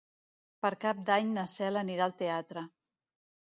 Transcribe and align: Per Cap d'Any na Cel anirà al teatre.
Per 0.65 0.71
Cap 0.85 1.03
d'Any 1.09 1.29
na 1.35 1.45
Cel 1.53 1.79
anirà 1.83 2.09
al 2.09 2.17
teatre. 2.25 2.67